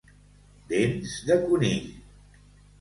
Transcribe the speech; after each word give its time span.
Dents 0.71 1.13
de 1.29 1.39
conill. 1.45 1.87